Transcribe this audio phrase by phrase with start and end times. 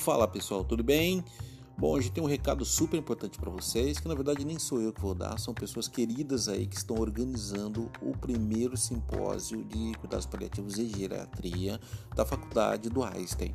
[0.00, 1.22] Fala pessoal, tudo bem?
[1.76, 4.94] Bom, hoje tem um recado super importante para vocês, que na verdade nem sou eu
[4.94, 10.24] que vou dar, são pessoas queridas aí que estão organizando o primeiro simpósio de cuidados
[10.24, 11.78] paliativos e geriatria
[12.16, 13.54] da faculdade do Einstein.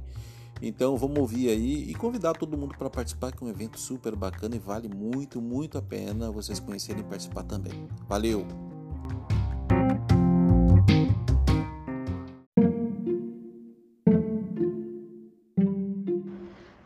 [0.62, 4.16] Então vamos ouvir aí e convidar todo mundo para participar, que é um evento super
[4.16, 7.88] bacana e vale muito, muito a pena vocês conhecerem e participar também.
[8.08, 8.65] Valeu!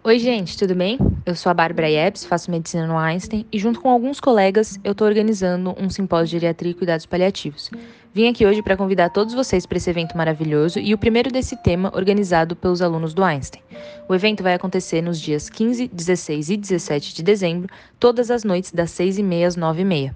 [0.10, 0.98] Oi, gente, tudo bem?
[1.24, 4.94] Eu sou a Bárbara Yeps, faço medicina no Einstein e, junto com alguns colegas, eu
[4.94, 7.70] estou organizando um simpósio de geriatria e cuidados paliativos.
[8.12, 11.56] Vim aqui hoje para convidar todos vocês para esse evento maravilhoso e o primeiro desse
[11.58, 13.62] tema organizado pelos alunos do Einstein.
[14.08, 18.72] O evento vai acontecer nos dias 15, 16 e 17 de dezembro, todas as noites
[18.72, 20.12] das 6h30 às 9h30.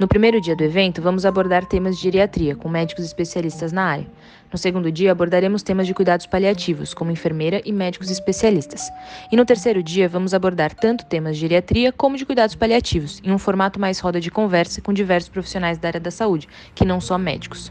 [0.00, 4.06] No primeiro dia do evento, vamos abordar temas de geriatria, com médicos especialistas na área.
[4.50, 8.90] No segundo dia, abordaremos temas de cuidados paliativos, como enfermeira e médicos especialistas.
[9.30, 13.30] E no terceiro dia, vamos abordar tanto temas de geriatria como de cuidados paliativos, em
[13.30, 16.98] um formato mais roda de conversa com diversos profissionais da área da saúde, que não
[16.98, 17.70] só médicos.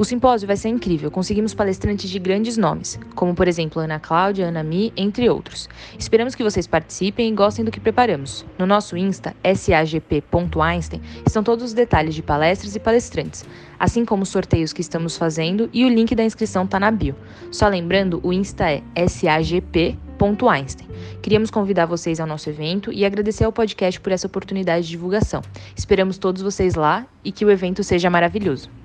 [0.00, 4.46] O simpósio vai ser incrível, conseguimos palestrantes de grandes nomes, como por exemplo Ana Cláudia,
[4.46, 5.68] Ana Mi, entre outros.
[5.98, 8.46] Esperamos que vocês participem e gostem do que preparamos.
[8.58, 13.44] No nosso Insta, sagp.einstein, estão todos os detalhes de palestras e palestrantes,
[13.78, 17.14] assim como os sorteios que estamos fazendo e o link da inscrição está na bio.
[17.50, 20.88] Só lembrando, o Insta é sagp.einstein.
[21.20, 25.42] Queríamos convidar vocês ao nosso evento e agradecer ao podcast por essa oportunidade de divulgação.
[25.76, 28.79] Esperamos todos vocês lá e que o evento seja maravilhoso.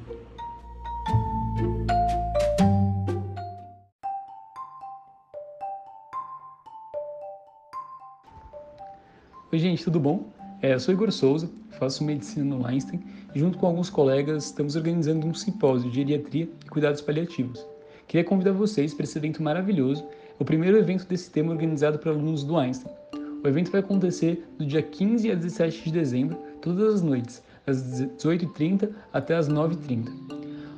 [9.56, 10.34] Oi, gente, tudo bom?
[10.62, 13.00] É, eu sou Igor Souza, faço medicina no Einstein
[13.34, 17.66] e, junto com alguns colegas, estamos organizando um simpósio de geriatria e cuidados paliativos.
[18.06, 22.10] Queria convidar vocês para esse evento maravilhoso, é o primeiro evento desse tema organizado por
[22.10, 22.92] alunos do Einstein.
[23.42, 27.82] O evento vai acontecer do dia 15 a 17 de dezembro, todas as noites, das
[27.82, 30.12] 18h30 até as 9h30.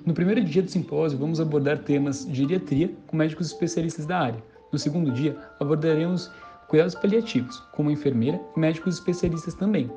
[0.06, 4.44] No primeiro dia do simpósio, vamos abordar temas de geriatria com médicos especialistas da área.
[4.72, 6.30] No segundo dia, abordaremos
[6.68, 9.90] cuidados paliativos, como enfermeira e médicos especialistas também.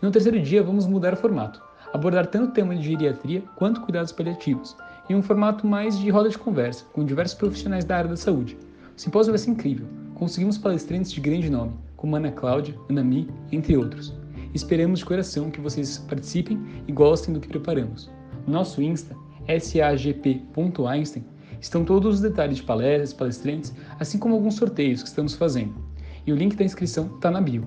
[0.00, 1.62] E no terceiro dia, vamos mudar o formato,
[1.92, 4.76] abordar tanto o tema de geriatria quanto cuidados paliativos,
[5.08, 8.58] em um formato mais de roda de conversa, com diversos profissionais da área da saúde.
[8.96, 13.28] O simpósio vai ser incrível, conseguimos palestrantes de grande nome, como Ana Cláudia, Ana Mi,
[13.50, 14.14] entre outros.
[14.54, 18.10] Esperamos de coração que vocês participem e gostem do que preparamos.
[18.46, 19.16] No nosso Insta,
[19.46, 21.24] sagp.einstein,
[21.60, 25.87] estão todos os detalhes de palestras, palestrantes, assim como alguns sorteios que estamos fazendo
[26.28, 27.64] e o link da inscrição está na bio.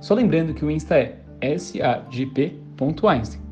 [0.00, 3.42] Só lembrando que o Insta é sagp.einstein.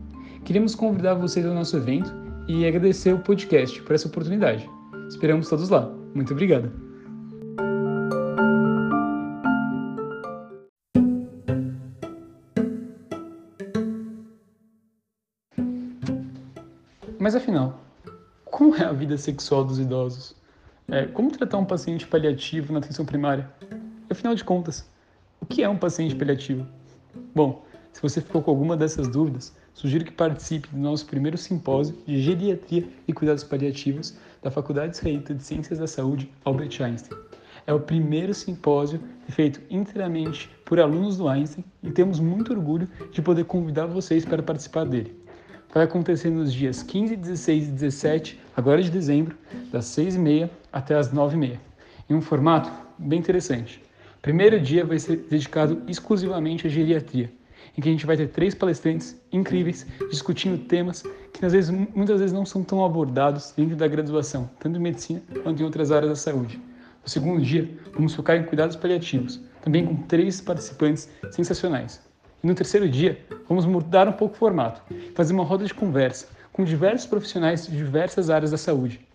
[0.46, 2.10] Queremos convidar vocês ao nosso evento
[2.48, 4.66] e agradecer o podcast por essa oportunidade.
[5.08, 5.92] Esperamos todos lá.
[6.14, 6.72] Muito obrigado.
[17.18, 17.78] Mas afinal,
[18.46, 20.34] como é a vida sexual dos idosos?
[20.88, 23.50] É, como tratar um paciente paliativo na atenção primária?
[24.08, 24.88] Afinal de contas,
[25.40, 26.64] o que é um paciente paliativo?
[27.34, 31.96] Bom, se você ficou com alguma dessas dúvidas, sugiro que participe do nosso primeiro simpósio
[32.06, 37.18] de geriatria e cuidados paliativos da Faculdade Israelita de Ciências da Saúde Albert Einstein.
[37.66, 43.20] É o primeiro simpósio feito inteiramente por alunos do Einstein e temos muito orgulho de
[43.20, 45.20] poder convidar vocês para participar dele.
[45.74, 49.36] Vai acontecer nos dias 15, 16 e 17, agora de dezembro,
[49.72, 51.58] das 6h30 até as 9h30,
[52.08, 53.84] em um formato bem interessante
[54.26, 57.30] primeiro dia vai ser dedicado exclusivamente à geriatria,
[57.78, 62.18] em que a gente vai ter três palestrantes incríveis discutindo temas que às vezes, muitas
[62.18, 66.10] vezes não são tão abordados dentro da graduação, tanto em medicina quanto em outras áreas
[66.10, 66.60] da saúde.
[67.04, 72.00] No segundo dia, vamos focar em cuidados paliativos, também com três participantes sensacionais.
[72.42, 74.82] E no terceiro dia, vamos mudar um pouco o formato,
[75.14, 79.06] fazer uma roda de conversa com diversos profissionais de diversas áreas da saúde.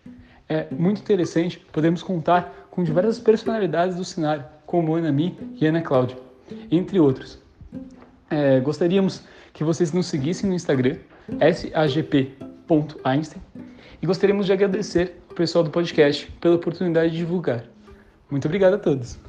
[0.48, 5.82] É muito interessante, podemos contar com diversas personalidades do cenário, como Ana Mi e Ana
[5.82, 6.16] Cláudia,
[6.72, 7.38] entre outros.
[8.30, 9.22] É, gostaríamos
[9.52, 10.96] que vocês nos seguissem no Instagram,
[11.84, 13.42] sagp.einstein,
[14.02, 17.66] e gostaríamos de agradecer ao pessoal do podcast pela oportunidade de divulgar.
[18.30, 19.20] Muito obrigado a todos.